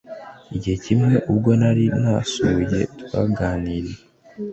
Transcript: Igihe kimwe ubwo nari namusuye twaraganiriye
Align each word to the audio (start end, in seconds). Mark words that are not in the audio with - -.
Igihe 0.55 0.77
kimwe 0.85 1.15
ubwo 1.31 1.49
nari 1.59 1.85
namusuye 2.01 2.79
twaraganiriye 3.01 3.97